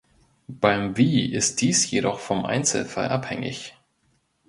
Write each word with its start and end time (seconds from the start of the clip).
Beim 0.47 0.97
„wie“ 0.97 1.31
ist 1.31 1.61
dies 1.61 1.91
jedoch 1.91 2.17
vom 2.17 2.43
Einzelfall 2.43 3.09
abhängig. 3.09 3.75